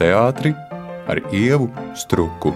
[0.00, 0.54] teātri
[1.06, 2.54] ar ievu struku.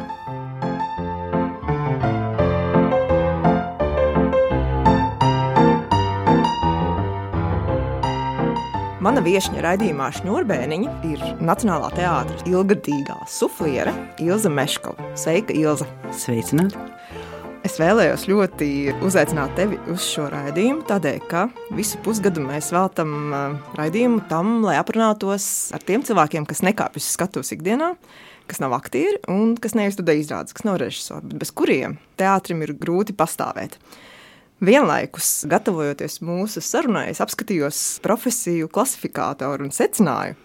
[9.00, 15.10] Mana viesņa raidījumā Šņurbēniņa ir Nacionālā teātris ilgadīgā sufliere Ilza Meškova.
[15.16, 15.88] Sveika, Ilza!
[16.12, 16.89] Sveicināti!
[17.60, 18.66] Es vēlējos ļoti
[19.04, 21.42] uzaicināt tevi uz šo raidījumu, tādēļ, ka
[21.76, 27.52] visu pusgadu mēs veltam uh, raidījumu tam, lai aprunātos ar tiem cilvēkiem, kas nekāpjas skatuves
[27.52, 27.90] ikdienā,
[28.48, 32.72] kas nav aktieri un kas neizstudē izrādes, kas nav režisori, bet bez kuriem teātrim ir
[32.80, 33.76] grūti pastāvēt.
[34.64, 40.40] Vienlaikus, gatavojoties mūsu sarunai, es apskatījos profesiju klasifikātoru un secināju,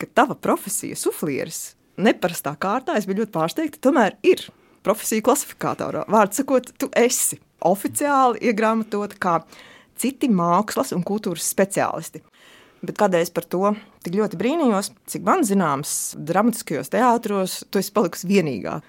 [0.00, 4.48] ka tava profesija, suflieris, neparastā kārtā, es biju ļoti pārsteigta, tomēr ir
[4.84, 6.04] profesija klasifikātorā.
[6.12, 9.38] Vārds sakot, tu esi oficiāli iegrāmatota kā
[10.00, 12.22] citi mākslas un kultūras speciālisti.
[12.84, 13.72] Bet es par to
[14.04, 18.80] tik ļoti brīnījos, cik man zināms, dramatiskajos teātros tu esi palikusi vienīgā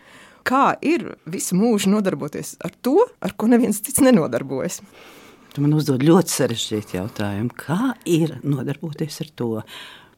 [0.46, 4.82] kā ir visu mūžu nodarboties ar to, ar ko neviens cits nenodarbojas.
[5.56, 7.54] Tu man uzdod ļoti sarežģītu jautājumu.
[7.56, 9.50] Kā ir nodarboties ar to?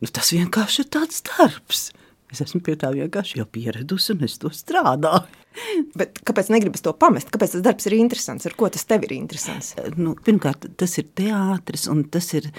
[0.02, 1.84] Nu, tas vienkārši ir tāds darbs.
[2.34, 5.28] Es esmu pie tā vienkārši jau pieradusi, un es to strādāju.
[5.98, 7.32] Bet kāpēc negribas to pamest?
[7.34, 8.46] Kāpēc tas darbs ir interesants?
[8.50, 9.74] Ar ko tas tev ir interesants?
[9.96, 12.50] Nu, pirmkārt, tas ir teātris, un tas ir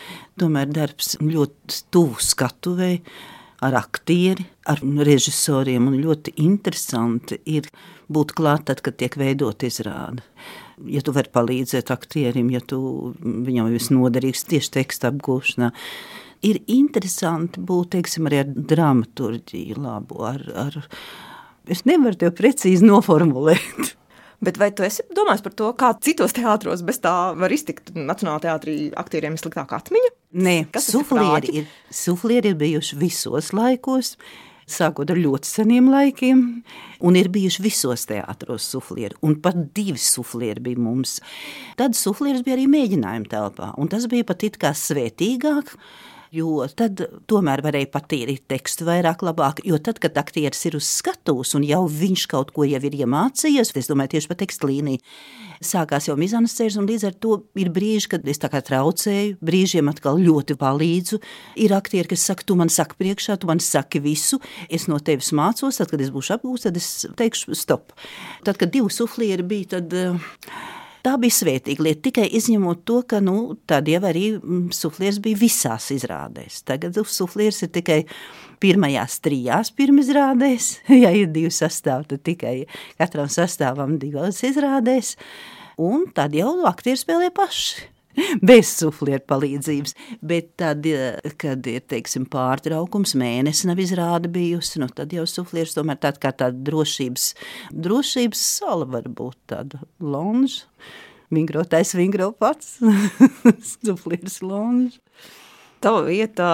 [0.41, 2.97] tomēr darbs ļoti tuvu skatuvei
[3.65, 5.91] ar aktieri, ar režisoriem.
[5.99, 7.69] Ļoti interesanti ir
[8.09, 10.25] būt klāt, tad, kad tiek veidot izrāde.
[10.87, 12.81] Ja tu vari palīdzēt aktierim, ja tu
[13.19, 15.73] viņam ir noderīgs tieši teksta apgūšanā.
[16.47, 20.77] Ir interesanti būt teiksim, arī ar dramaturģiju, labu, ar, ar,
[21.67, 23.95] es nevaru tev precīzi noformulēt.
[24.45, 28.45] Bet vai tu esi domājis par to, kā citos teātros bez tā var iztikt Nacionālajā
[28.45, 30.13] teātrī aktieriem ir sliktāka atmiņa?
[30.39, 34.13] Nē, suflieri ir, suflieri ir bijuši visos laikos.
[34.69, 36.43] Sākot ar ļoti seniem laikiem,
[37.09, 41.17] un ir bijuši visos teātros suflieri, un pat divi suflieri bija mums.
[41.81, 45.73] Tad suflieris bija arī mēģinājuma telpā, un tas bija pat it kā svētīgāk,
[46.35, 47.01] jo tad
[47.31, 51.85] tomēr varēja patīrīt tekstu vairāk labāk, jo tad, kad aktieris ir uz skatuves un jau
[51.91, 55.03] viņš kaut ko jau ir iemācījies, es domāju tieši par tekstu līniju,
[55.65, 59.39] sākās jau mizanas ceļš, un līdz ar to ir brīži, kad es tā kā traucēju,
[59.45, 61.21] brīžiem atkal ļoti palīdzu.
[61.65, 64.41] Ir aktieri, kas saka, tu man saki priekšā, tu man saki visu,
[64.71, 67.95] es no tevis mācos, tad, kad es būšu apgūst, tad es teikšu stop.
[68.47, 69.95] Tad, kad divi suflieri bija, tad...
[69.95, 70.77] Uh,
[71.09, 75.41] Tā bija svētīga lieta, tikai izņemot to, ka nu, tad jau arī mm, suflieris bija
[75.41, 76.59] visās izrādēs.
[76.69, 78.03] Tagad suflieris ir tikai
[78.61, 80.67] pirmajās trijās pirmizrādēs,
[81.05, 82.57] ja ir divi sastāvi, tad tikai
[83.01, 85.15] katram sastāvam divās izrādēs,
[85.81, 87.89] un tad jau aktieri spēlē paši
[88.51, 89.97] bez suflieru palīdzības.
[90.25, 90.87] Bet tad,
[91.41, 96.33] kad ir teiksim, pārtraukums, mēnesis nav izrāda bijusi, nu, tad jau suflieris tomēr tāda kā
[96.45, 97.33] tāda drošības,
[97.75, 100.67] drošības sala var būt tāda lonža.
[101.29, 102.79] Vingrotais vingro pats,
[103.85, 104.97] suflieris lonža.
[105.79, 106.47] Tava vieta,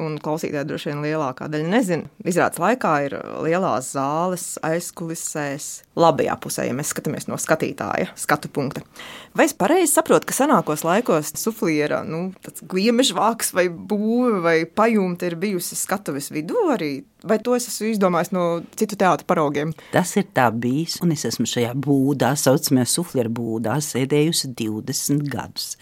[0.00, 5.66] un klausītāji droši vien lielākā daļa nezina, izrādes laikā ir lielās zāles, aizkulisēs,
[6.00, 8.80] labajā pusē, ja mēs skatāmies no skatītāja skatu punkta.
[9.36, 12.30] Vai es pareizi saprotu, ka senākos laikos sufliera, nu,
[12.72, 16.94] gliemežvāks vai būve vai pajumte ir bijusi skatuves vidū arī?
[17.28, 18.46] Vai to es esmu izdomājis no
[18.76, 19.76] citu teātru paraugiem?
[19.92, 25.74] Tas ir tā bijis, un es esmu šajā būdā, saucamajā sufliera būdā, sēdējusi 20 gadus.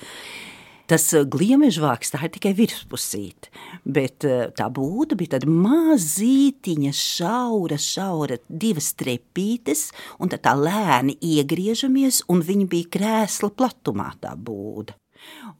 [0.90, 3.52] Tas eh, gliemežvāks tā ir tikai virspusīte,
[3.86, 11.14] bet eh, tā būda bija tāda mazītiņa, šaura, šaura, divas trepītes, un tad tā lēni
[11.36, 14.99] iegriežamies, un viņa bija krēsla platumā tā būda.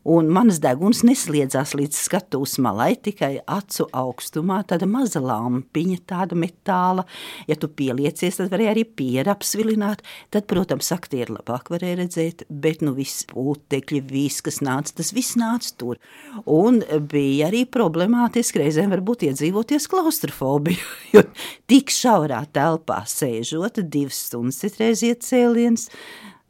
[0.09, 7.05] Un manas deguns nesliedzās līdz skatuves malai, tikai acu augstumā, tāda maza lampiņa, tāda metāla.
[7.51, 10.01] Ja tu pieliecies, tad varēja arī pieru apsvilināt.
[10.33, 15.37] Tad, protams, aktieri labāk varēja redzēt, bet nu viss putekļi, viss, kas nāca, tas viss
[15.41, 16.01] nāca tur.
[16.49, 16.81] Un
[17.13, 21.27] bija arī problemātiski reizēm varbūt iedzīvoties klaustrofobiju, jo
[21.71, 25.91] tik šaurā telpā sēžot, divas stundas citreiz iet cēliens,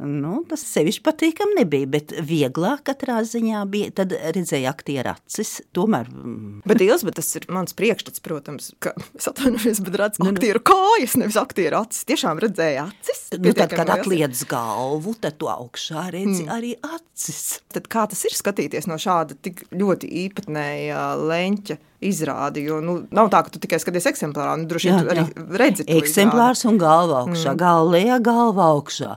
[0.01, 3.91] Nu, tas sevišķi patīkami nebija, bet vieglāk katrā ziņā bija.
[4.01, 5.59] Tad redzēja aktieru acis.
[5.77, 6.09] Tomēr.
[6.09, 6.63] Mm.
[6.69, 10.37] Bet, Iels, bet tas ir mans priekšstats, protams, ka es atvainojos, bet redzu nu, nu,
[10.39, 12.07] aktieru kājas, nevis aktieru acis.
[12.09, 13.23] Tiešām redzēja acis.
[13.37, 16.51] Nu, tad, kad atliec galvu, tad tu augšā redzi mm.
[16.57, 17.61] arī acis.
[17.71, 21.81] Tad kā tas ir skatīties no šāda tik ļoti īpatnēja leņķa?
[22.05, 22.65] Izrādi.
[22.69, 25.25] Jo nu, nav tā, ka tu tikai skaties eksemplārā, nu, droši vien arī
[25.61, 25.87] redzi.
[25.99, 26.73] Eksemplārs izrādi.
[26.73, 27.61] un galva augšā, mm.
[27.61, 29.13] galva lejā, galva augšā.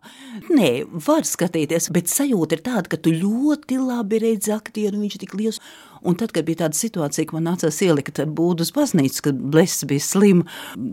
[0.51, 0.71] Nē,
[1.07, 5.35] var skatīties, bet sajūta ir tāda, ka tu ļoti labi redzi aktieru, viņš ir tik
[5.39, 5.61] liels.
[6.03, 9.39] Un tad, kad bija tāda situācija, ka man nācās ielikt ar būdu uz baznīcu, kad
[9.53, 10.43] bless bija slim,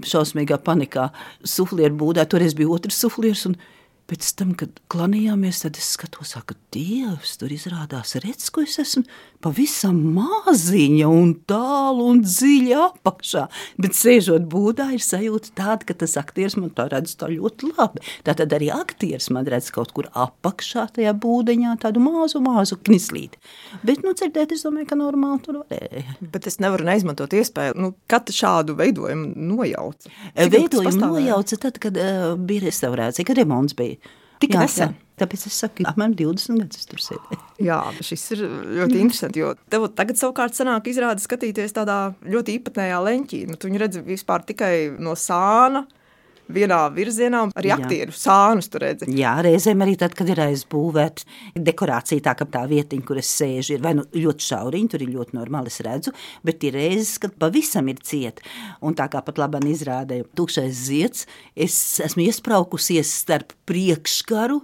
[0.07, 1.09] šausmīgā panikā,
[1.43, 3.49] suflieru būdā, toreiz bija otrs suflieris.
[4.11, 9.05] Pēc tam, kad klanījāmies, tad es skatos, ka Dievs tur izrādās redz, ko es esmu
[9.41, 13.45] pavisam maziņa un tālu un dziļi apakšā.
[13.79, 18.03] Bet sēžot būdā, ir sajūta tāda, ka tas aktieris man to redz tā ļoti labi.
[18.27, 23.39] Tātad arī aktieris man redz kaut kur apakšā tajā būdeņā tādu mazu, mazu knislīti.
[23.87, 26.19] Bet, nu, dzirdēt, es domāju, ka normāli tur varēja.
[26.35, 30.11] Bet es nevaru neizmantot iespēju, nu, kad šādu veidojumu nojauca.
[30.35, 34.00] Veidojumu nojauca tad, kad uh, bija restaurācija, kad remonts bija.
[34.41, 34.97] Tik nesen.
[35.21, 37.39] Tāpēc es saku, apmēram 20 gadus tur sēdēju.
[37.69, 38.45] Jā, šis ir
[38.79, 39.43] ļoti interesanti.
[39.43, 43.41] Jo tev tagad savukārt sanāk izrādi skatīties tādā ļoti īpatnējā leņķī.
[43.51, 45.85] Nu, tu viņu redzi vispār tikai no sāna
[46.55, 49.09] vienā virzienā, arī aktieru sānus tur redzi.
[49.19, 53.77] Jā, reizēm arī tad, kad ir aizbūvēta dekorācija, tā kā tā vietiņa, kur es sēžu,
[53.77, 56.15] ir vai nu ļoti šauriņa, tur ir ļoti normāli, es redzu,
[56.47, 58.43] bet ir reizes, kad pavisam ir ciet.
[58.85, 61.75] Un tā kā pat labāk izrādēja tukšais zieds, es
[62.05, 64.61] esmu iespraukusies starp priekškaru,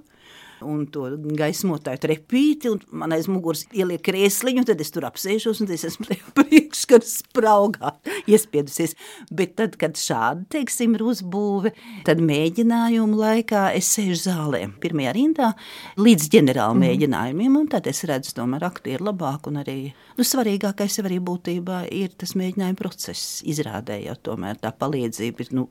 [0.64, 1.08] un to
[1.38, 6.08] gaismotāju trepīti, un man aiz muguras ieliek krēsliņu, tad es tur apsēžos, un es esmu
[6.08, 7.92] tajā priekškara spraugā
[8.30, 8.96] iespiedusies.
[9.34, 11.72] Bet tad, kad šādi, teiksim, ir uzbūve,
[12.06, 15.52] tad mēģinājumu laikā es sēžu zālē, pirmajā rindā,
[16.00, 16.84] līdz ģenerāla mm.
[16.86, 19.78] mēģinājumiem, un tad es redzu tomēr aktieru labāk, un arī,
[20.18, 25.68] nu, svarīgākais arī būtībā ir tas mēģinājuma process, izrādējot tomēr tā palīdzība ir, nu,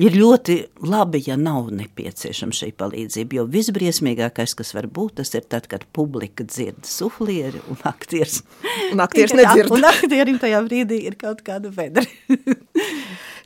[0.00, 0.56] ir ļoti
[0.86, 3.38] labi, ja nav nepieciešama šī palīdzība.
[3.38, 8.42] Jo visbriesmīgākais, kas var būt, tas ir tad, kad publika dzird suflieri un aktieris.
[8.92, 9.74] Un aktieris nedzird.
[9.74, 12.06] Un aktierim tajā brīdī ir kaut kāda vedra.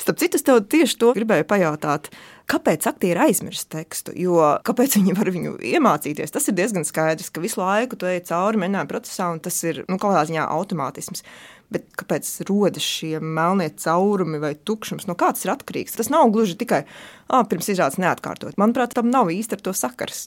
[0.08, 2.06] Starp citu, es tev tieši to gribēju pajautāt.
[2.48, 4.14] Kāpēc aktieri aizmirst tekstu?
[4.16, 6.32] Jo kāpēc viņi var viņu iemācīties?
[6.32, 9.82] Tas ir diezgan skaidrs, ka visu laiku tu ej cauri mēģinājuma procesā, un tas ir
[9.84, 11.26] nu, kaut kādā ziņā automātisms.
[11.68, 15.04] Bet kāpēc rodas šie melnie caurumi vai tukšums?
[15.08, 15.98] No kā tas ir atkarīgs?
[15.98, 16.84] Tas nav gluži tikai
[17.28, 18.56] ah, pirms izrādes neatkārtot.
[18.60, 20.24] Manuprāt, tam nav īsti ar to sakars.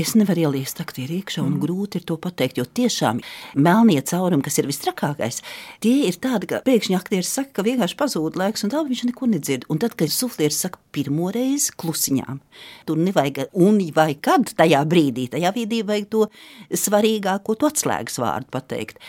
[0.00, 1.62] Es nevaru ielīst aktieri iekšā, un mm.
[1.64, 3.22] grūti ir to pateikt, jo tiešām
[3.56, 5.40] melnie caurumi, kas ir vistrakākais,
[5.84, 9.32] tie ir tādi, ka pēkšņi aktieris saka, ka vienkārši pazūd laiks, un tā viņš neko
[9.32, 9.68] nedzird.
[9.72, 12.42] Un tad, kad suflieris saka pirmo reizi klusiņām,
[12.88, 16.26] tur nevajag un vai kad tajā brīdī, tajā brīdī vajag to
[16.68, 19.00] svarīgāko, to atslēgas vārdu pateikt.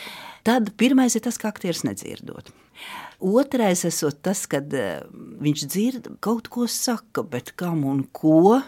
[0.43, 2.51] Tad pirmais ir tas, ka aktieris nedzirdot.
[3.23, 5.03] Otrais esot tas, kad eh,
[5.43, 8.59] viņš dzird kaut ko saka, bet kam un ko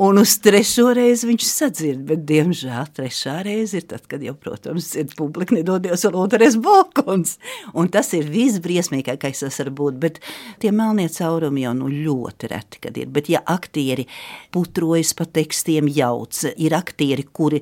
[0.00, 4.86] Un uz trešo reizi viņš sadzird, bet, diemžēl, trešā reize ir tad, kad jau, protams,
[4.96, 7.34] ir publika nedodies vēl otrais balkons.
[7.76, 10.18] Un tas ir visbriesmīgākais, kas var būt, bet
[10.64, 13.10] tie melnie caurumi jau nu ļoti reti, kad ir.
[13.12, 14.06] Bet, ja aktieri
[14.54, 17.60] putrojas pa tekstiem jauc, ir aktieri, kuri,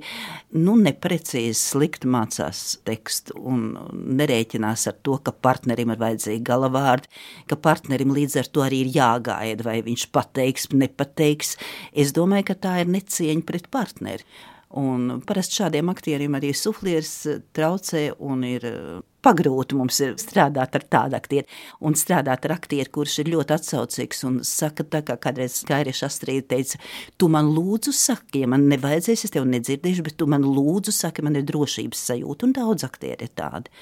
[0.55, 7.11] nu, neprecīzi slikti mācās tekstu un nerēķinās ar to, ka partnerim ir vajadzīgi galavārdi,
[7.51, 11.57] ka partnerim līdz ar to arī ir jāgaida, vai viņš pateiks, nepateiks.
[11.93, 14.25] Es domāju, domāju, ka tā ir necieņa pret partneri.
[14.79, 20.77] Un parasti šādiem aktieriem arī suflieris eh, traucē un ir eh, pagrūti mums ir strādāt
[20.79, 21.49] ar tādu aktieru
[21.83, 26.53] un strādāt ar aktieru, kurš ir ļoti atsaucīgs un saka, tā kā kādreiz Skairieša Astrīda
[26.55, 26.79] teica,
[27.19, 31.27] tu man lūdzu saki, ja man nevajadzēs, es tev nedzirdēšu, bet tu man lūdzu saki,
[31.27, 33.75] man ir drošības sajūta un daudz aktieri ir tādi.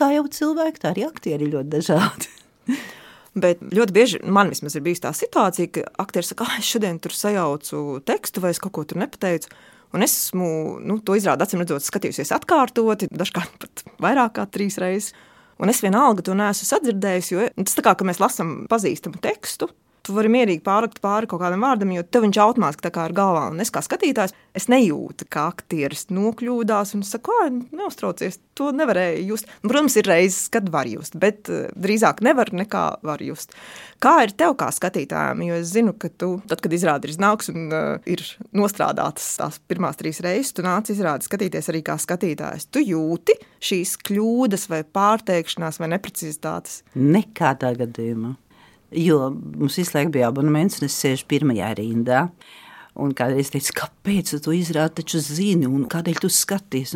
[0.00, 2.32] Kā jau cilvēki, tā arī aktieri ir ļoti dažādi.
[3.32, 6.98] Bet ļoti bieži man vismaz ir bijusi tā situācija, ka aktieris saka, ah, es šodien
[7.00, 9.48] tur sajaucu tekstu, vai es kaut ko tur nepateicu.
[9.96, 10.48] Un es esmu
[10.84, 15.12] nu, to izrādu, acīm redzot, skatījusies atkārtoti, dažkārt pat vairāk kā trīs reizes.
[15.62, 19.68] Un es vienalga to neesmu sadzirdējis, jo tas tā kā mēs lasām pazīstamu tekstu,
[20.06, 23.14] tu vari mierīgi pārlikt pāri kaut kādam vārdam, jo tev viņš automātiski tā kā ir
[23.16, 23.46] galvā.
[23.52, 27.36] Un es kā skatītājs, es nejūtu, kā aktieris nokļūdās un saku,
[27.70, 29.48] neuztraucies, to nevarēja just.
[29.62, 33.54] Protams, ir reizes, kad var just, bet uh, drīzāk nevar nekā var just.
[34.02, 37.52] Kā ir tev kā skatītājam, jo es zinu, ka tu, tad, kad izrādi ir iznāks
[37.54, 38.24] un uh, ir
[38.58, 42.68] nostrādātas tās pirmās trīs reizes, tu nāc izrādi skatīties arī kā skatītājs.
[42.74, 46.82] Tu jūti šīs kļūdas vai pārteikšanās vai neprecizitātes?
[46.98, 48.36] Nekādā gadījumā
[48.96, 52.26] jo mums visu laiku bija abonements, un es sēžu pirmajā rindā.
[53.02, 56.92] Un kādreiz teicu, kāpēc tu izrādi, taču zini, un kādēļ tu skaties?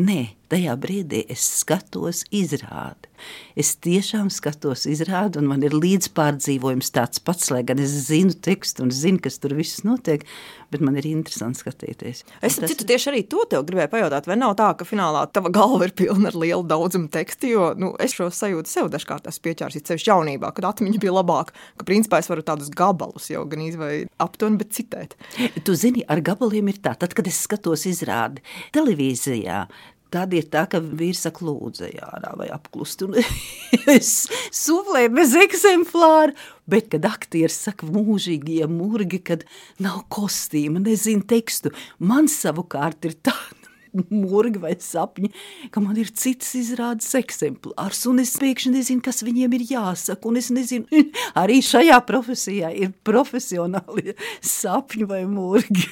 [0.00, 3.10] Nē, tajā brīdī es skatos izrādi.
[3.58, 8.86] Es tiešām skatos izrādi, un man ir līdzpārdzīvojums tāds pats, lai gan es zinu tekstu
[8.86, 10.24] un zinu, kas tur viss notiek,
[10.72, 12.24] bet man ir interesanti skatīties.
[12.40, 12.70] Es tas...
[12.72, 15.94] citu tieši arī to tev gribēju pajautāt, vai nav tā, ka finālā tava galva ir
[15.98, 19.90] pilna ar lielu daudzumu tekstu, jo nu, es šo sajūtu sev dažkārt esmu pieķārs, it
[19.90, 23.94] sevišķi jaunībā, kad atmiņa bija labāka, ka principā es varu tādus gabalus jau gan izvai
[24.22, 25.16] aptuveni, bet citēt.
[25.66, 28.44] Tu zini, ar gabaliem ir tā, tad, kad es skatos izrādi
[28.76, 29.66] televīzijā,
[30.10, 33.04] Tad ir tā, ka vīrs saka, lūdzu, ārā vai apklust.
[33.06, 33.20] Un
[33.96, 34.26] es
[34.56, 36.34] suflēju bez eksemplāra,
[36.70, 39.46] bet, kad aktieris saka mūžīgie murgi, kad
[39.82, 43.36] nav kostīma, nezinu tekstu, man savukārt ir tā,
[44.10, 45.30] murgi vai sapņi,
[45.74, 50.40] ka man ir cits izrādes eksemplārs, un es pēkšņi nezinu, kas viņiem ir jāsaka, un
[50.40, 51.04] es nezinu,
[51.42, 55.86] arī šajā profesijā ir profesionāli sapņi vai murgi.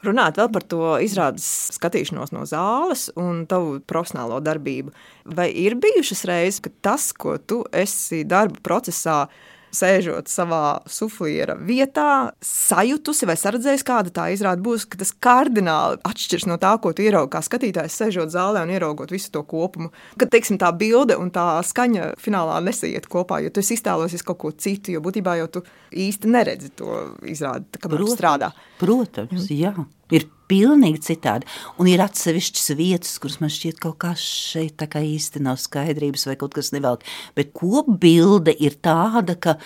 [0.00, 4.94] Runāt vēl par to izrādes skatīšanos no zāles un tavu profesionālo darbību.
[5.36, 9.26] Vai ir bijušas reizes, ka tas, ko tu esi darba procesā,
[9.74, 16.48] sēžot savā sufliera vietā, sajutusi vai saredzējusi, kāda tā izrāda būs, ka tas kardināli atšķirs
[16.50, 19.92] no tā, ko tu ieraugi kā skatītājs, sēžot zālē un ieraugot visu to kopumu.
[20.20, 24.52] Kad teiksim, tā bilde un tā skaņa finālā nesaiet kopā, jo tu iztēlosies kaut ko
[24.52, 28.52] citu, jo būtībā jau tu īsti neredzi to izrādi, kamēr tu strādā.
[28.80, 29.74] Protams, jā.
[30.14, 31.48] Ir pilnīgi citādi.
[31.80, 36.56] Un ir atsevišķas vietas, kuras man šķiet, kaut kas šeit īsti nav skaidrības vai kaut
[36.56, 37.06] kas nevelk.
[37.38, 39.56] Bet kopbilde ir tāda, ka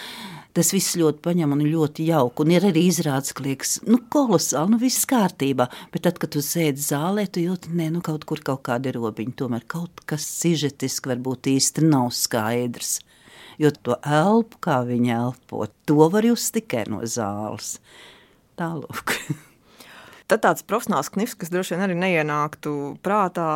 [0.54, 2.44] tas viss ļoti paņem un ļoti jauki.
[2.44, 5.66] Un ir arī izrādes, ka liekas, nu, kolosāli, nu, viss kārtībā.
[5.94, 9.38] Bet tad, kad tu sēdi zālē, tu jūti, ne, nu, kaut kur kaut kāda robiņa.
[9.40, 12.98] Tomēr kaut kas sižetiski varbūt īsti nav skaidrs.
[13.58, 17.76] Jo to elpu, kā viņa elpo, to var just tikai no zāles.
[18.58, 19.18] Tālūk.
[20.30, 23.48] Tad tāds profesionāls knifs, kas droši vien arī neienāktu prātā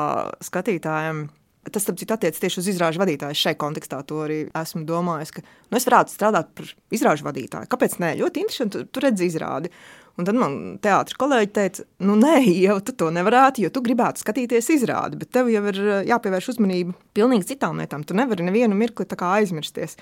[0.45, 1.29] skatītājiem.
[1.69, 3.37] Tas, starp citu, attiecas tieši uz izrāžu vadītāju.
[3.37, 7.69] Šai kontekstā to arī esmu domājis, ka nu, es varētu strādāt par izrāžu vadītāju.
[7.73, 8.15] Kāpēc nē?
[8.21, 9.73] Ļoti interesanti, tu, tu redzi izrādi.
[10.19, 14.25] Un tad man teātris kolēģi teica, nu, nē, jau tu to nevarētu, jo tu gribētu
[14.25, 18.03] skatīties izrādi, bet tev jau ir jāpievērš uzmanība pilnīgi citām lietām.
[18.05, 19.95] Tu nevari nevienu mirkli aizmirsties.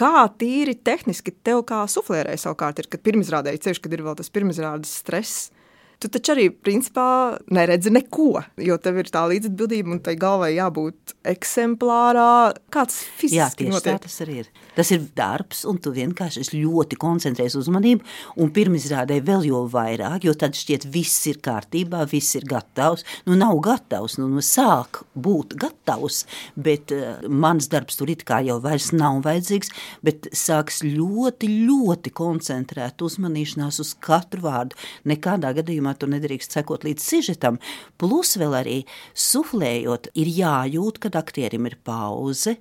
[0.00, 4.32] Kā tīri tehniski tev kā suflērēji savukārt ir, kad pirmizrādēji ceļš, kad ir vēl tas
[4.32, 5.50] pirmizrādes stress,
[6.00, 7.06] tu taču arī principā
[7.52, 12.30] neredzi neko, jo tev ir tā līdzatbildība un tai galvai jābūt eksemplārā.
[12.72, 13.98] Kāds fiziski Jā, tieši notiek?
[14.00, 14.50] tā tas arī ir.
[14.80, 18.06] Tas ir darbs, un tu vienkārši ļoti koncentrējies uzmanību,
[18.40, 23.04] un pirmizrādē vēl jau vairāk, jo tad šķiet viss ir kārtībā, viss ir gatavs.
[23.26, 26.22] Nu, nav gatavs, nu, nu sāk būt gatavs,
[26.56, 32.14] bet uh, mans darbs tur it kā jau vairs nav vajadzīgs, bet sāks ļoti, ļoti
[32.16, 34.80] koncentrēt uzmanīšanās uz katru vārdu.
[35.12, 37.60] Nekādā gadījumā tu nedrīkst sekot līdz sižetam.
[38.00, 38.80] Plus vēl arī
[39.12, 42.56] suflējot, ir jājūt, kad aktierim ir pauze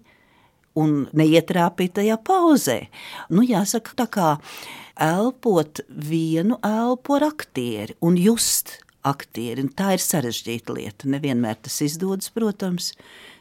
[0.80, 2.82] un neietrāpīt tajā pauzē.
[3.34, 4.36] Nu, jāsaka, tā kā
[5.00, 9.64] elpot vienu elpu ar aktieri un just aktieri.
[9.64, 11.10] Un tā ir sarežģīta lieta.
[11.12, 12.94] Nevienmēr tas izdodas, protams.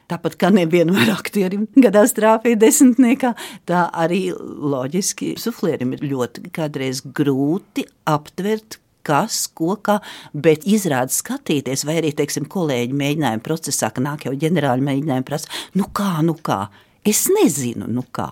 [0.09, 3.35] Tāpat kā nevienmēr aktierim gadās trāpīt desmitniekā,
[3.69, 8.79] tā arī loģiski suflierim ir ļoti kādreiz grūti aptvert,
[9.09, 9.99] kas, ko, kā,
[10.33, 15.53] bet izrāda skatīties, vai arī, teiksim, kolēģi mēģinājuma procesā, ka nāk jau ģenerāli mēģinājumi prasa,
[15.77, 16.67] nu kā, nu kā,
[17.09, 18.29] es nezinu, nu kā,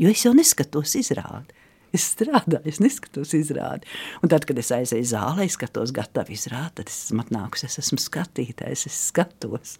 [0.00, 1.58] jo es jau neskatos izrādi.
[1.92, 3.88] Es strādāju, es neskatos izrādi.
[4.24, 8.00] Un tad, kad es aizēju zālē, skatos gatavu izrādi, tad es esmu atnākusi, es esmu
[8.00, 9.74] skatītājs, es skatos.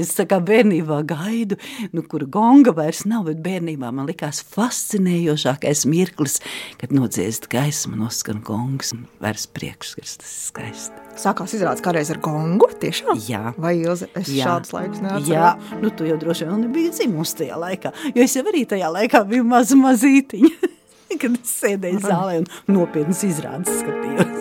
[0.00, 1.58] Es kā bērnībā gaidu,
[1.92, 6.38] nu, kur gonga vairs nav, bet bērnībā man likās fascinējošākais mirklis,
[6.80, 11.04] kad nodziest gaismu, noskan gongs un vairs priekšskars, tas ir skaisti.
[11.20, 13.20] Sākās izrādās kādreiz ar gongu, tiešām?
[13.28, 13.52] Jā.
[13.60, 14.48] Vai Ilze, es Jā.
[14.48, 15.28] šādus laikus neatceros?
[15.28, 18.88] Jā, nu tu jau droši vien nebija dzimusi tajā laikā, jo es jau arī tajā
[18.96, 20.72] laikā biju maza mazītiņa,
[21.20, 24.40] kad es sēdēju zālē un nopietnas izrādes skatījos.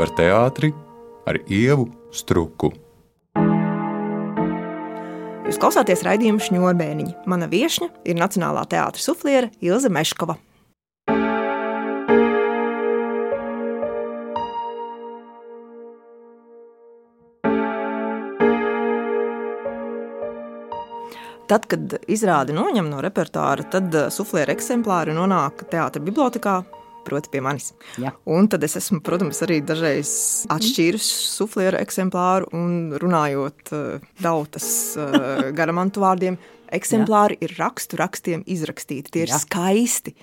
[0.00, 0.74] Par teātri
[1.30, 2.74] ar Ievu Struku.
[5.50, 7.12] Jūs klausāties raidījumu šņurbēniņi.
[7.26, 10.36] Mana viesņa ir Nacionālā teātris sufliere Ilze Meškova.
[21.50, 26.60] Tad, kad izrādi noņem no repertuāra, tad eh, suflēra eksemplāri nonāk teātris bibliotekā
[27.06, 27.70] proti, pie manis.
[28.00, 28.12] Ja.
[28.30, 30.12] Un tad es esmu, protams, arī dažreiz
[30.52, 36.40] atšķīris suflieru eksemplāru un runājot uh, tautas uh, garamantu vārdiem.
[36.78, 37.48] Eksemplāri ja.
[37.48, 39.40] ir rakstu rakstiem izrakstīti, tie ir ja.
[39.42, 40.14] skaisti.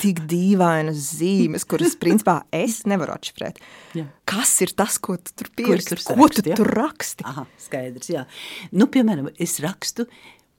[0.00, 3.58] Tik dīvainas zīmes, kuras, principā, es nevaru atšifrēt.
[3.98, 4.06] Ja.
[4.24, 5.98] Kas ir tas, ko tu tur pieraksti?
[6.16, 6.56] Ko tu ja?
[6.56, 7.26] tur raksti?
[7.28, 8.24] Aha, skaidrs, jā.
[8.72, 10.08] Nu, piemēram, es rakstu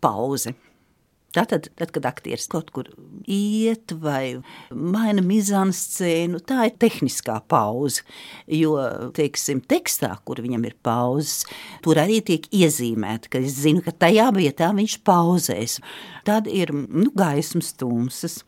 [0.05, 0.53] pauzi.
[1.33, 2.91] Tātad, tad, kad aktieris kaut kur
[3.25, 8.03] iet vai maina mizānu scēnu, tā ir tehniskā pauze.
[8.45, 8.75] Jo,
[9.17, 11.47] teiksim, tekstā, kur viņam ir pauzes,
[11.81, 15.79] tur arī tiek iezīmēta, ka es zinu, ka tajā vietā viņš pauzēs.
[16.27, 18.43] Tad ir nu, gaismas tumsas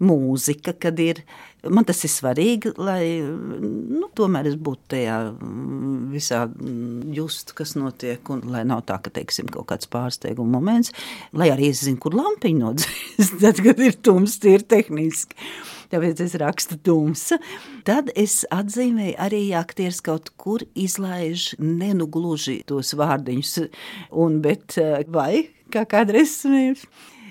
[0.00, 1.26] mūzika, kad ir.
[1.72, 5.18] Man tas ir svarīgi, lai nu, tomēr es būtu tajā
[6.12, 6.42] visā
[7.14, 10.92] justu, kas notiek, un lai nav tā, ka, teiksim, kaut kāds pārsteiguma moments,
[11.32, 15.38] lai arī es zinu, kur lampiņu nodzēst, tad, kad ir tums, tie ir tehniski.
[15.94, 17.38] Tāpēc es rakstu tumsa.
[17.86, 23.56] Tad es atzīmēju arī, ja aktieris kaut kur izlaiž nenugluži tos vārdiņus,
[24.24, 24.78] un, bet
[25.12, 26.88] vai, kā kādreiz smējums,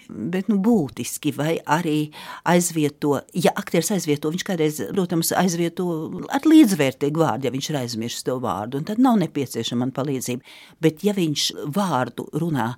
[0.09, 2.09] bet nu, būtiski, vai arī
[2.49, 5.87] aizvieto, ja aktieris aizvieto, viņš kādreiz, protams, aizvieto
[6.33, 10.55] ar līdzvērtīgu vārdu, ja viņš ir aizmirsis to vārdu, un tad nav nepieciešama man palīdzība.
[10.83, 12.73] Bet ja viņš vārdu runā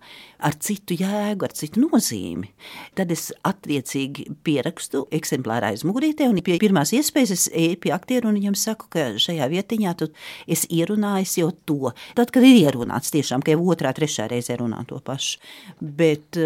[0.46, 2.50] ar citu jēgu, ar citu nozīmi,
[2.98, 8.40] tad es attiecīgi pierakstu eksemplāru aizmugurītē, un pie pirmās iespējas es eju pie aktieru un
[8.40, 10.10] viņam saku, ka šajā vietiņā tu
[10.52, 11.94] es ierunājis jau to.
[12.18, 15.40] Tad, kad ir ierunāts tiešām, ka jau otrā, trešā reizē runā to pašu.
[15.80, 16.38] Bet,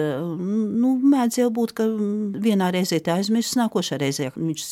[0.80, 1.88] nu, mēdz jau būt, ka
[2.46, 4.66] vienā reizē tā aizmirst, nākošā reizē viņš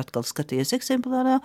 [0.00, 1.40] atkal skatījies eksemplārā,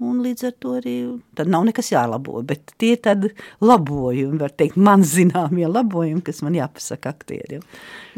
[0.00, 0.94] un līdz ar to arī
[1.36, 3.26] tad nav nekas jālabo, bet tie tad
[3.60, 7.64] labojumi, var teikt, man zināmie labojumi, kas man jāpasaka aktieriem.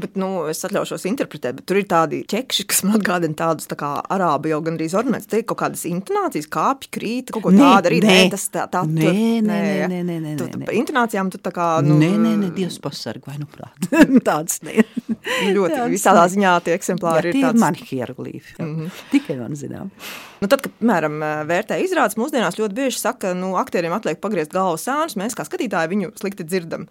[0.00, 3.76] Bet, nu, es atļaušos interpretēt, bet tur ir tādi ķekši, kas man atgādina tādus tā
[3.80, 7.60] kā arābu jau gandrīz ornaments, te ir kaut kādas intonācijas, kāpji, krīt, kaut ko nē,
[7.64, 9.12] tādu arī, nē, nē, tas tā, tā, nē,
[9.42, 11.98] nē, nē, nē, nē, nē, tu, tu, pa intonācijām tu tā kā, nu...
[12.00, 13.90] Nē, nē, nē, Dievs pasarg, vai nu prāt,
[14.28, 14.86] tāds nē.
[15.56, 17.62] ļoti tāds, visādā ziņā tie eksemplāri jā, ir tāds.
[17.62, 19.00] mani hieroglīfi, mm -hmm.
[19.12, 19.90] tikai man zinām.
[20.42, 24.52] Nu, tad, kad, piemēram, vērtē izrādes, mūsdienās ļoti bieži saka, ka nu, aktieriem atliek pagriezt
[24.52, 26.88] galvu sānus, mēs kā skatītāji viņu slikti dzirdam.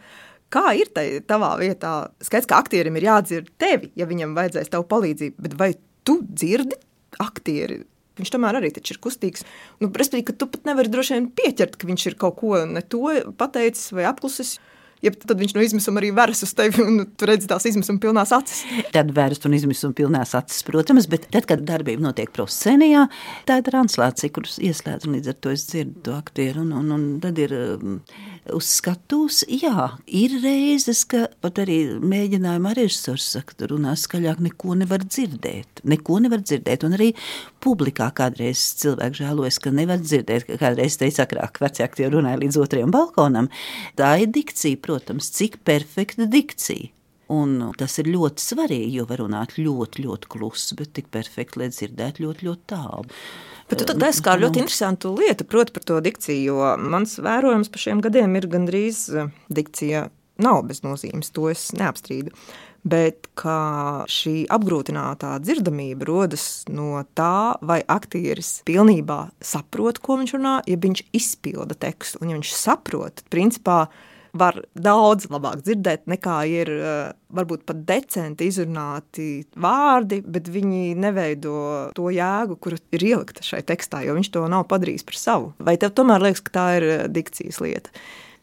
[0.51, 2.11] Kā ir tai tavā vietā?
[2.19, 5.73] Skaidrs, ka aktierim ir jādzird tevi, ja viņam vajadzēs tavu palīdzību, bet vai
[6.03, 6.75] tu dzirdi
[7.23, 7.85] aktieri?
[8.19, 9.45] Viņš tomēr arī ir kustīgs.
[9.79, 12.83] Nu, Respektīvi, ka tu pat nevari droši vien pieķert, ka viņš ir kaut ko ne
[12.83, 14.57] to pateicis vai apklusis
[15.05, 18.33] ja tad viņš no izmisuma arī veras uz tevi un tu redzi tās izmisuma pilnās
[18.35, 18.63] acis.
[18.93, 23.07] Tad veras un izmisuma pilnās acis, protams, bet tad, kad darbība notiek proscenijā,
[23.49, 26.93] tā ir translācija, kuras ieslēdz un līdz ar to es dzirdu to aktieru un, un,
[26.95, 27.99] un tad ir um,
[28.49, 34.77] uz skatuves, jā, ir reizes, ka pat arī mēģinājumā režisors saka, tu runā skaļāk, neko
[34.79, 37.11] nevar dzirdēt, neko nevar dzirdēt, un arī
[37.63, 42.61] publikā kādreiz cilvēki žēlojas, ka nevar dzirdēt, ka kādreiz teica agrāk, vecāki tie runāja līdz
[42.63, 43.51] otrajam balkonam,
[43.99, 46.89] tā ir dikcija, protams, cik perfekta dikcija.
[47.31, 51.69] Un tas ir ļoti svarīgi, jo var runāt ļoti, ļoti klusi, bet tik perfekti, lai
[51.71, 53.05] dzirdētu ļoti, ļoti tālu.
[53.71, 57.83] Bet tu tad kā ļoti interesantu lietu, proti, par to dikciju, jo mans vērojums par
[57.85, 60.09] šiem gadiem ir gandrīz eh, dikcija
[60.43, 62.35] nav bez nozīmes, to es neapstrīdu.
[62.81, 70.55] Bet kā šī apgrūtinātā dzirdamība rodas no tā, vai aktieris pilnībā saprot, ko viņš runā,
[70.65, 72.23] ja viņš izpilda tekstu.
[72.23, 73.83] Un, ja viņš saprot, principā
[74.37, 79.27] var daudz labāk dzirdēt, nekā ir eh, varbūt pat decenti izrunāti
[79.59, 81.55] vārdi, bet viņi neveido
[81.97, 85.53] to jēgu, kur ir ielikta šai tekstā, jo viņš to nav padarījis par savu.
[85.59, 87.93] Vai tev tomēr liekas, ka tā ir eh, dikcijas lieta?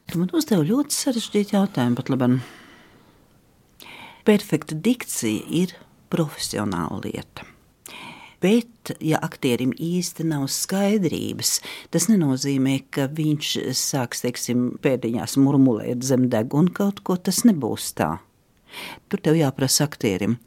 [0.08, 2.40] Tu man uzdevi ļoti sarežģītu jautājumu, pat labi.
[4.28, 5.76] Perfekta dikcija ir
[6.12, 7.44] profesionāla lieta.
[8.38, 11.56] Bet, ja aktierim īsti nav skaidrības,
[11.90, 18.12] tas nenozīmē, ka viņš sāks, teiksim, pēdiņās murmulēt zem deguna kaut ko, tas nebūs tā.
[19.10, 20.38] Tur tev jāprasa aktierim.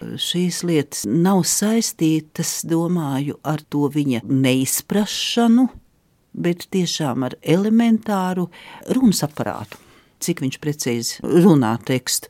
[0.00, 5.68] Šīs lietas nav saistītas, domāju, ar to viņa neizprašanu,
[6.36, 8.50] bet tiešām ar elementāru
[8.96, 9.80] runas aparātu.
[10.20, 12.28] Cik viņš precīzi runā tekstu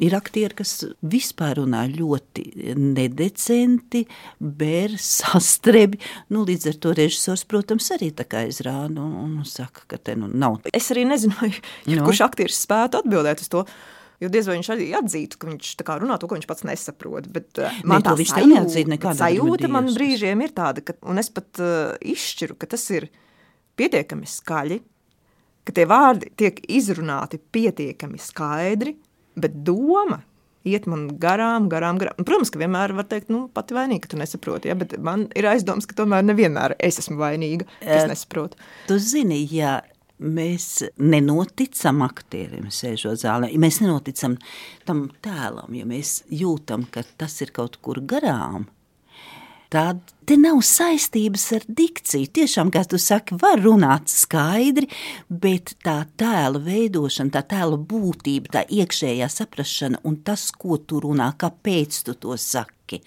[0.00, 2.46] Ir aktieri, kas vispār runā ļoti
[2.80, 4.06] nedecenti,
[4.40, 6.00] bēr sastrebi.
[6.32, 10.16] Nu, līdz ar to režisors, protams, arī tā kā izrāda un, un saka, ka te
[10.16, 10.62] nu nav.
[10.72, 11.98] Es arī nezinu, vai no.
[11.98, 12.06] Nu?
[12.06, 13.66] kurš aktieris spētu atbildēt uz to.
[14.22, 17.26] Jo diez vai viņš arī atzītu, ka viņš runā to, ko viņš pats nesaprot.
[17.34, 21.28] Bet, uh, man tā viņš sajūta, neatzīt sajūta man brīžiem ir tāda, ka, un es
[21.34, 23.10] pat uh, izšķiru, ka tas ir
[23.76, 24.78] pietiekami skaļi,
[25.66, 28.94] ka tie vārdi tiek izrunāti pietiekami skaidri,
[29.40, 30.22] Bet doma
[30.68, 32.22] iet man garām, garām, garām.
[32.22, 34.70] Protams, ka vienmēr var teikt, nu, pati vainīga, ka tu nesaproti.
[34.70, 34.76] Ja?
[34.78, 38.60] Bet man ir aizdoms, ka tomēr nevienmēr es esmu vainīga, es nesaprotu.
[38.90, 39.80] Tu zini, ja
[40.22, 44.36] mēs nenoticam aktierim, sēžot zālē, mēs nenoticam
[44.86, 48.68] tam tēlam, ja mēs jūtam, ka tas ir kaut kur garām,
[49.72, 52.28] tad te nav saistības ar dikciju.
[52.36, 54.88] Tiešām, kā tu saki, var runāt skaidri,
[55.28, 61.30] bet tā tēla veidošana, tā tēla būtība, tā iekšējā saprašana un tas, ko tu runā,
[61.40, 63.00] kāpēc tu to saki.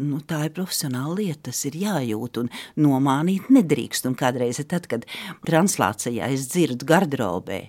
[0.00, 2.48] Nu, tā ir profesionāla lieta, tas ir jājūt, un
[2.82, 4.08] nomānīt nedrīkst.
[4.10, 5.04] Un kādreiz, tad, kad
[5.46, 7.60] translācijā es dzirdu gardrobē,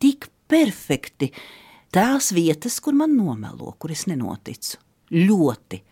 [0.00, 1.28] tik perfekti
[1.92, 4.80] tās vietas, kur man nomelo, kur es nenoticu.
[5.12, 5.82] Ļoti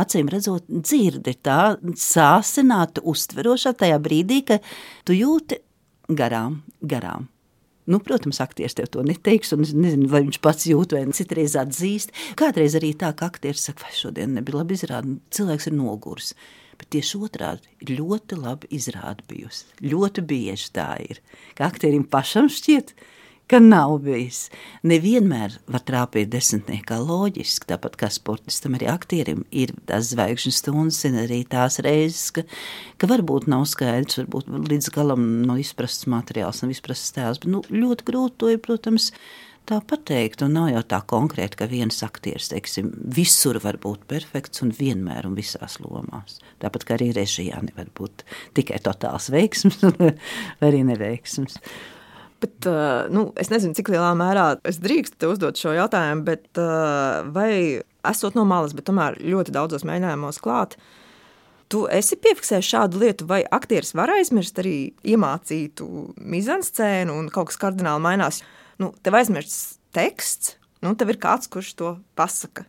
[0.00, 4.58] acīm redzot, dzirdi tā sāsināta, uztverošā tajā brīdī, ka
[5.06, 5.60] tu jūti
[6.08, 7.28] garām, garām.
[7.84, 11.52] Nu, protams, aktieris tev to neteiks, un es nezinu, vai viņš pats jūt, vai citreiz
[11.60, 12.14] atzīst.
[12.40, 16.32] Kādreiz arī tā, ka aktieris saka, vai šodien nebija labi izrādīt, cilvēks ir noguris.
[16.80, 19.68] Bet tieši otrādi ir ļoti labi izrāda bijusi.
[19.84, 21.20] Ļoti bieži tā ir.
[21.54, 23.13] Ka aktierim pašam šķiet, ka
[23.50, 24.48] ka nav bijis.
[24.86, 31.20] Nevienmēr var trāpīt desmitniekā loģiski, tāpat kā sportistam, arī aktierim ir tās zvaigžņu stundas, un
[31.24, 32.46] arī tās reizes, ka,
[33.00, 37.64] ka varbūt nav skaidrs, varbūt līdz galam nav izprasts materiāls, nav izprasts tēls, bet nu,
[37.68, 39.12] ļoti grūti to ir, protams,
[39.68, 40.44] tā pateikt.
[40.44, 45.28] Un nav jau tā konkrēti, ka viens aktieris teiksim, visur var būt perfekts un vienmēr
[45.28, 46.40] un visās lomās.
[46.64, 48.26] Tāpat kā arī režijā nevar būt
[48.56, 50.14] tikai totāls veiksms vai
[50.68, 51.60] arī neveiksms.
[52.44, 57.22] Bet, uh, nu, es nezinu, cik lielā mērā es drīkstu uzdot šo jautājumu, bet uh,
[57.32, 60.76] vai esot no malas, bet tomēr ļoti daudzos mēģinājumos klāt,
[61.72, 64.76] tu esi piefiksējis šādu lietu, vai aktieris var aizmirst arī
[65.14, 65.88] iemācītu
[66.20, 68.42] mizanscēnu un kaut kas kardināli mainās.
[68.82, 72.66] Nu, tev aizmirsts teksts, nu, tev ir kāds, kurš to pasaka,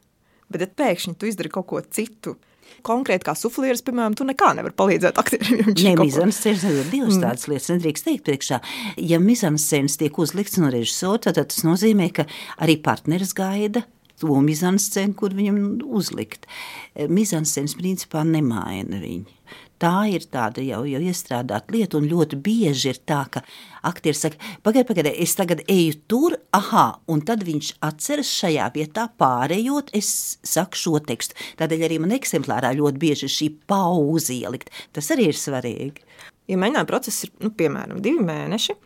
[0.54, 2.38] bet pēkšņi tu izdari kaut ko citu
[2.86, 5.74] konkrēti kā suflieris, piemēram, tu nekā nevar palīdzēt aktierim.
[5.74, 7.24] Nē, mizanscēnas ir divas mm.
[7.26, 8.62] tādas lietas, nedrīkst teikt priekšā.
[9.02, 12.28] Ja mizanscēnas tiek uzlikts no režisora, tad tas nozīmē, ka
[12.62, 13.86] arī partneris gaida
[14.22, 16.48] to mizanscēnu, kur viņam uzlikt.
[16.96, 19.32] Mizanscēnas principā nemaina viņu.
[19.82, 23.42] Tā ir tāda jau, jau iestrādāta lieta, un ļoti bieži ir tā, ka
[23.84, 29.10] aktieris saka, pagaidiet, pagaidiet, es tagad eju tur, ah, un tad viņš atceras šajā vietā,
[29.20, 30.10] pārējot, es
[30.48, 31.36] saku šo tekstu.
[31.60, 34.72] Tādēļ arī man eksemplārā ļoti bieži ir šī pauze ielikt.
[34.96, 36.08] Tas arī ir svarīgi.
[36.48, 38.78] Ja mēģinājuma process ir, nu, piemēram, divi mēneši,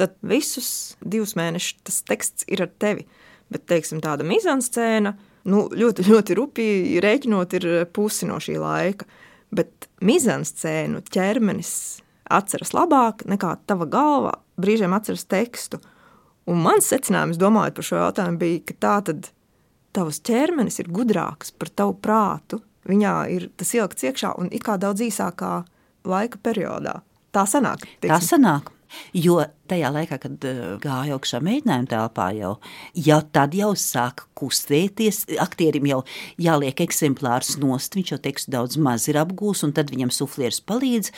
[0.00, 3.06] tad visus divus mēnešus tas teksts ir ar tevi.
[3.54, 5.14] Bet, teiksim, tāda mizanscēna,
[5.52, 9.06] nu, ļoti, ļoti rupji rēķinot, ir pusi no šī laika
[10.04, 11.74] mizanscēnu ķermenis
[12.30, 15.80] atceras labāk nekā tava galva brīžiem atceras tekstu.
[16.50, 19.30] Un mans secinājums, domājot par šo jautājumu, bija, ka tā tad
[19.96, 22.60] tavs ķermenis ir gudrāks par tavu prātu.
[22.84, 25.54] Viņā ir tas ielikts iekšā un it kā daudz īsākā
[26.04, 26.98] laika periodā.
[27.32, 27.86] Tā sanāk.
[28.02, 28.12] Teiksim.
[28.12, 28.68] Tā sanāk.
[29.16, 32.54] Jo tajā laikā, kad uh, gāja augšā mēģinājuma telpā, jau,
[33.06, 35.24] jau tad jau sāk kustēties.
[35.42, 36.02] Aktierim jau
[36.40, 41.14] jāliek eksemplārs nost, viņš jau tekstu daudz maz ir apgūs, un tad viņam suflieris palīdz.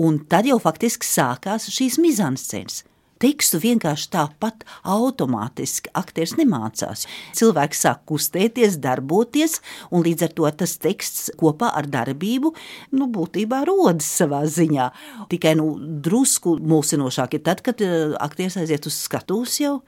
[0.00, 2.84] Un tad jau faktiski sākās šīs mizanscenes
[3.24, 7.06] tekstu vienkārši tāpat automātiski aktieris nemācās.
[7.36, 9.60] Cilvēks sāk kustēties, darboties,
[9.94, 12.52] un līdz ar to tas teksts kopā ar darbību
[12.98, 14.90] nu, būtībā rodas savā ziņā.
[15.32, 15.70] Tikai nu,
[16.04, 19.78] drusku mulsinošāk ir tad, kad eh, aktieris aiziet uz skatuves jau,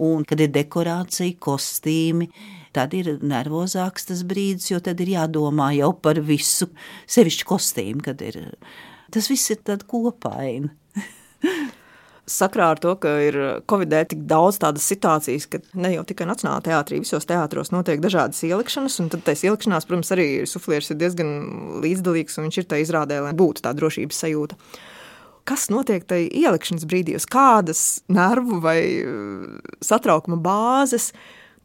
[0.00, 2.30] un kad ir dekorācija, kostīmi
[2.76, 6.70] tad ir nervozāks tas brīdis, jo tad ir jādomā jau par visu,
[7.10, 8.38] sevišķi kostīmu, kad ir.
[9.10, 9.58] Tas viss ir
[9.90, 10.70] kopaini.
[12.30, 13.38] sakrā ar to, ka ir
[13.70, 18.40] Covid-19 tik daudz tādas situācijas, ka ne jau tikai Nacionālajā teātrī, visos teātros notiek dažādas
[18.46, 21.34] ielikšanas, un tad tajās ielikšanās, protams, arī suflieris ir diezgan
[21.84, 24.58] līdzdalīgs, un viņš ir tajā izrādē, lai būtu tā drošības sajūta.
[25.48, 31.10] Kas notiek tajā ielikšanas brīdī, uz kādas nervu vai uh, satraukuma bāzes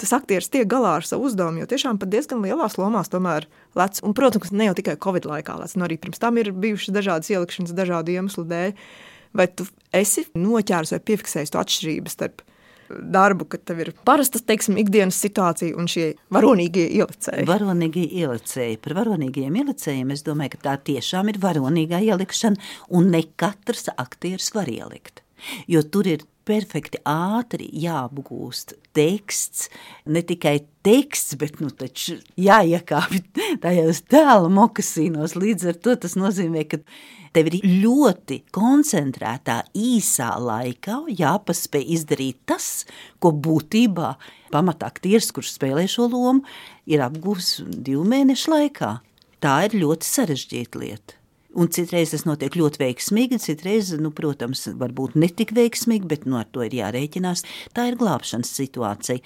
[0.01, 3.47] tas aktieris tiek galā ar savu uzdevumu, jo tiešām pat diezgan lielās lomās tomēr
[3.79, 4.01] lec.
[4.03, 7.31] Un, protams, ne jau tikai Covid laikā lec, no arī pirms tam ir bijušas dažādas
[7.31, 8.73] ielikšanas dažādu iemeslu dēļ.
[9.35, 12.45] Vai tu esi noķēris vai piefiksējis to atšķirību starp
[12.89, 17.47] darbu, kad tev ir parasta, teiksim, ikdienas situācija un šie varonīgie ielicēji?
[17.49, 18.79] Varonīgie ielicēji.
[18.85, 24.53] Par varonīgiem ielicējiem es domāju, ka tā tiešām ir varonīgā ielikšana, un ne katrs aktieris
[24.55, 25.24] var ielikt.
[25.71, 29.69] Jo tur ir perfekti ātri jāapgūst teksts,
[30.05, 31.71] ne tikai teksts, bet nu,
[32.37, 33.21] jāiekāpj
[33.63, 35.35] tajos tēla mokasīnos.
[35.39, 36.81] Līdz ar to tas nozīmē, ka
[37.35, 42.85] tev ir ļoti koncentrētā īsā laikā jāpaspēj izdarīt tas,
[43.19, 44.13] ko būtībā
[44.53, 46.45] pamataktiers, kurš spēlē šo lomu,
[46.87, 48.95] ir apgūs divu mēnešu laikā.
[49.43, 51.24] Tā ir ļoti sarežģīta lieta.
[51.55, 56.35] Un citreiz tas notiek ļoti veiksmīgi, citreiz, nu, protams, varbūt ne tik veiksmīgi, bet nu,
[56.41, 57.45] ar to ir jārēķinās.
[57.75, 59.23] Tā ir glābšanas situācija.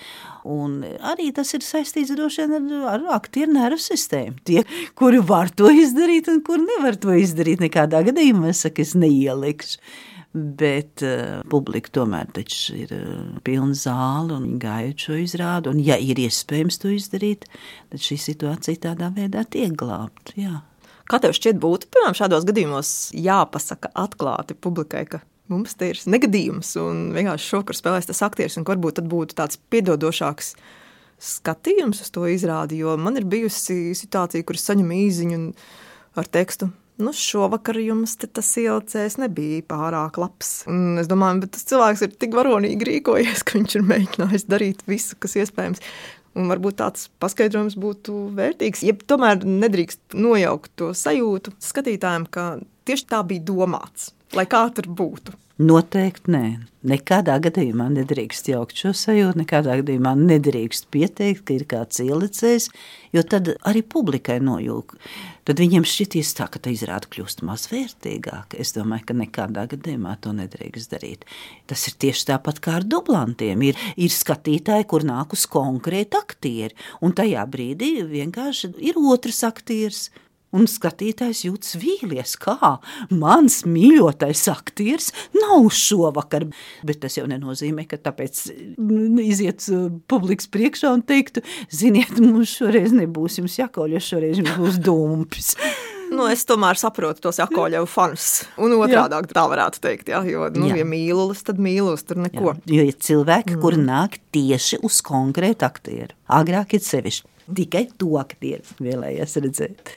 [0.50, 4.38] Un arī tas ir saistīts droši vien ar, ar aktieru nervu sistēmu.
[4.46, 4.62] Tie,
[5.00, 9.82] kuri var to izdarīt un kuri nevar to izdarīt, nekādā gadījumā es saku, es neielikšu.
[10.30, 15.74] Bet uh, publika tomēr ir uh, pilna zāle un gaida šo izrādi.
[15.74, 17.50] Un, ja ir iespējams to izdarīt,
[17.90, 20.38] tad šī situācija tādā veidā tiek glābta.
[21.10, 26.76] Kā tev šķiet, būtu piemēram šādos gadījumos jāpasaka atklāti publikai, ka mums te ir negadījums
[26.82, 30.54] un vienkārši šovakar spēlēs tas aktieris, un varbūt tad būtu tāds piedodošāks
[31.20, 35.42] skatījums uz to izrādi, jo man ir bijusi situācija, kur es saņemu īziņu
[36.20, 36.70] ar tekstu.
[37.00, 40.66] nu, šovakar jums tas ielicējs nebija pārāk labs.
[40.68, 44.84] Un es domāju, bet tas cilvēks ir tik varonīgi rīkojies, ka viņš ir mēģinājis darīt
[44.90, 45.80] visu, kas iespējams.
[46.40, 48.86] Un varbūt tāds paskaidrojums būtu vērtīgs.
[48.88, 52.46] Ja tomēr nedrīkst nojaukt to sajūtu skatītājiem, ka
[52.88, 55.36] tieši tā bija domāts, lai kā tur būtu.
[55.60, 56.44] Noteikti nē.
[56.88, 62.70] Nekādā gadījumā nedrīkst jaukt šo sajūtu, nekādā gadījumā nedrīkst pieteikt, ka ir kāds ielicējis,
[63.12, 64.96] jo tad arī publikai nojūg.
[65.44, 68.56] Tad viņiem šķitīs tā, ka tā izrāda kļūst mazvērtīgāka.
[68.56, 71.28] Es domāju, ka nekādā gadījumā to nedrīkst darīt.
[71.68, 73.68] Tas ir tieši tāpat kā ar dublantiem.
[73.68, 80.08] Ir, ir skatītāji, kur nāk uz konkrēti aktieri, un tajā brīdī vienkārši ir otrs aktieris,
[80.56, 82.56] Un skatītājs jūtas vīlies, kā
[83.14, 86.48] mans mīļotais aktieris nav šovakar.
[86.88, 88.42] Bet tas jau nenozīmē, ka tāpēc
[88.80, 94.42] mm, iziet uh, publikas priekšā un teiktu, ziniet, mums šoreiz nebūs jums jākauļ, jo šoreiz
[94.42, 95.56] jums būs dumpis.
[96.10, 98.40] Nu, es tomēr saprotu tos akoļu fanus.
[98.58, 100.80] Un otrādi tā varētu teikt, jā, jo, nu, jā.
[100.82, 102.56] ja mīlulis, tad mīlulis tur neko.
[102.64, 103.62] Jā, jo ir cilvēki, mm.
[103.62, 106.18] kuri nāk tieši uz konkrētu aktieru.
[106.40, 109.94] Agrāk ir sevišķi tikai to aktieru vēlējies redzēt.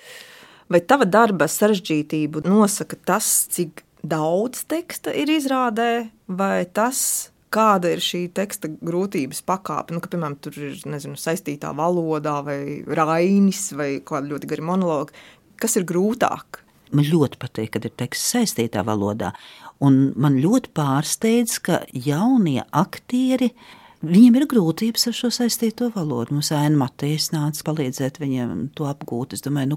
[0.71, 8.03] Vai tava darba sarežģītību nosaka tas, cik daudz teksta ir izrādē, vai tas, kāda ir
[8.03, 9.95] šī teksta grūtības pakāpe?
[9.95, 15.25] Nu, ka, piemēram, tur ir nezinu, saistītā valodā, vai rainis, vai kāda ļoti gara monologa.
[15.61, 16.63] Kas ir grūtāk?
[16.93, 19.33] Man ļoti patīk, kad ir teksts saistītā valodā.
[19.83, 23.53] Un man ļoti pārsteidz, ka jaunie aktieri
[24.03, 26.35] Viņiem ir grūtības ar šo saistīto valodu.
[26.35, 29.37] Mums ēna Matejas nāca palīdzēt viņiem to apgūt.
[29.37, 29.77] Es domāju,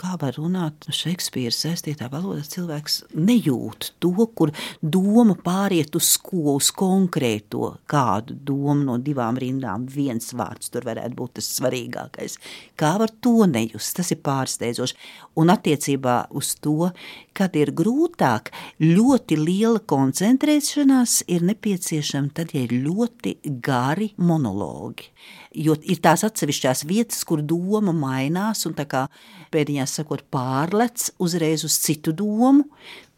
[0.00, 6.70] kā var runāt Šekspīra saistītā valodā, cilvēks nejūt to, kur doma pāriet uz ko, uz
[6.76, 9.86] konkrēto kādu domu no divām rindām.
[9.90, 12.38] Viens vārds tur varētu būt tas svarīgākais.
[12.78, 13.96] Kā var to nejust?
[13.96, 14.98] Tas ir pārsteidzoši.
[15.40, 16.90] Un attiecībā uz to,
[17.36, 25.10] kad ir grūtāk, ļoti liela koncentrēšanās ir nepieciešama tad, ja ir ļoti gari monologi
[25.56, 29.06] jo ir tās atsevišķās vietas, kur doma mainās un tā kā
[29.54, 32.66] pēdiņās sakot pārlec uzreiz uz citu domu,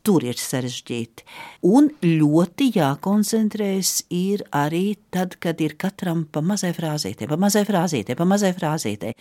[0.07, 1.25] tur ir sarežģīti.
[1.69, 8.17] Un ļoti jākoncentrējas ir arī tad, kad ir katram pa mazai frāzītē, pa mazai frāzītē,
[8.17, 9.13] pa mazai frāzītē.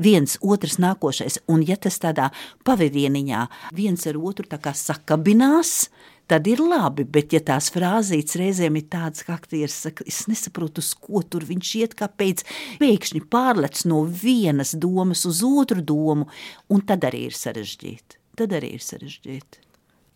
[0.00, 2.30] Viens, otrs, nākošais, un ja tas tādā
[2.64, 3.42] pavidieniņā
[3.76, 4.46] viens ar otru
[4.80, 5.90] sakabinās,
[6.30, 10.84] tad ir labi, bet ja tās frāzītes reizēm ir tādas, ka aktieris saka, es nesaprotu,
[10.84, 12.44] uz ko tur viņš iet, kāpēc
[12.82, 16.28] pēkšņi pārlec no vienas domas uz otru domu,
[16.70, 18.20] un tad arī ir sarežģīti.
[18.38, 19.66] Tad arī ir sarežģīti.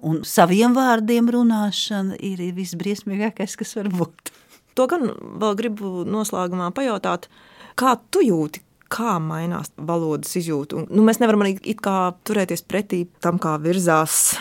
[0.05, 4.33] Un saviem vārdiem runāšana ir visbriesmīgākais, kas var būt.
[4.79, 5.09] To gan
[5.41, 7.29] vēl gribu noslēgumā pajautāt,
[7.79, 8.63] kā tu jūti,
[8.95, 10.87] kā mainās valodas izjūta.
[10.91, 14.37] Nu, mēs nevaram arī turēties pretī tam, kā virzās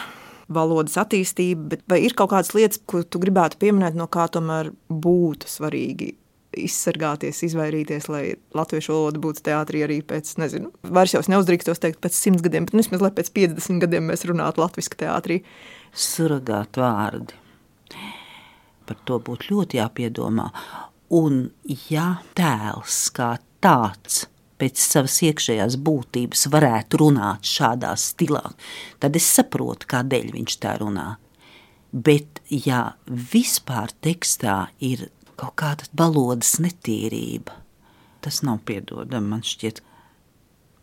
[0.56, 4.72] valodas attīstība, bet vai ir kaut kādas lietas, ko tu gribētu pieminēt, no kā tomēr
[4.90, 6.14] būtu svarīgi
[6.60, 8.24] izsargāties, izvairīties, lai
[8.56, 12.78] latviešu valoda būtu teātrī arī pēc, nezinu, vairs jau neuzdrīkstos teikt pēc simts gadiem, bet
[12.78, 15.40] vismaz, lai pēc 50 gadiem mēs runātu latviski teātrī.
[15.94, 17.40] Suragāt vārdi.
[18.84, 20.50] Par to būtu ļoti jāpiedomā.
[21.14, 21.46] Un
[21.90, 24.26] ja tēls kā tāds
[24.64, 28.44] pēc savas iekšējās būtības varētu runāt šādā stilā,
[29.04, 31.10] tad es saprotu, kādēļ viņš tā runā.
[31.94, 37.60] Bet, ja vispār tekstā ir kaut kāda valodas netīrība,
[38.24, 39.34] tas nav piedodami.
[39.36, 39.84] Man šķiet,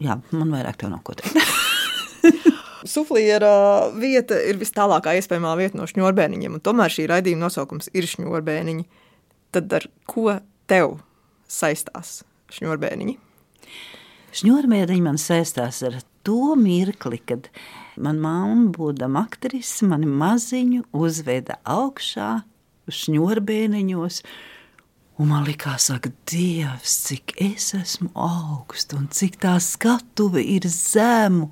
[0.05, 1.41] jā, man vairāk tev nav ko teikt.
[2.91, 8.09] Sufliera vieta ir vis tālākā iespējamā vieta no šņurbēniņiem, un tomēr šī raidījuma nosaukums ir
[8.09, 8.87] šņurbēniņi.
[9.57, 10.37] Tad ar ko
[10.71, 11.01] tev
[11.51, 12.21] saistās
[12.55, 13.19] šņurbēniņi?
[14.37, 17.49] Šņurmēriņi man saistās ar to mirkli, kad
[17.99, 22.31] man mamma, būdama aktrise, mani maziņu uzveda augšā
[22.87, 24.23] uz šņurbēniņos,
[25.21, 31.51] Un man likās, ka Dievs, cik es esmu augsts un cik tā skatuve ir zemu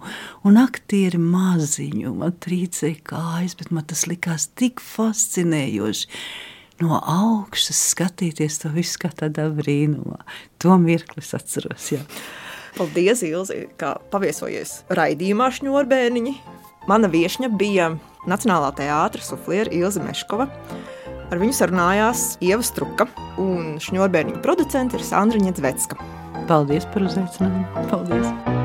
[0.48, 2.14] un aktieri maziņu.
[2.16, 6.08] Man trīcēja kājas, bet man tas likās tik fascinējoši.
[6.80, 10.22] No augšas skatīties to visu kā tādā brīnumā.
[10.64, 11.90] To mirkli atceros.
[11.92, 12.00] Jā.
[12.76, 16.34] Paldies, Ilzi, kā paviesojies raidījumā Šņurbēniņi.
[16.88, 17.90] Mana viesņa bija
[18.28, 20.48] Nacionālā teātra sufliera Ilze Meškova.
[21.28, 23.08] Ar viņu sarunājās Ieva Struka
[23.40, 26.00] un šņurbēniņa producente ir Sandra Ņetvecka.
[26.48, 27.88] Paldies par uzaicinājumu!
[27.90, 28.56] Paldies!